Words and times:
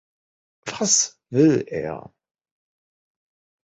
Was 0.65 1.15
will 1.29 1.63
er? 1.67 2.11